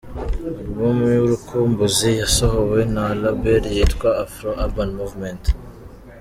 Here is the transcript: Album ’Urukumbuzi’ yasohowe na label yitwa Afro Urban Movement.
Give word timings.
Album 0.79 0.97
’Urukumbuzi’ 1.23 2.09
yasohowe 2.21 2.79
na 2.95 3.05
label 3.23 3.63
yitwa 3.75 4.09
Afro 4.23 4.49
Urban 4.63 4.89
Movement. 4.99 5.43